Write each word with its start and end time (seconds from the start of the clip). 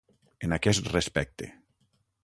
En 0.47 0.55
aquest 0.57 0.89
respecte. 0.95 1.51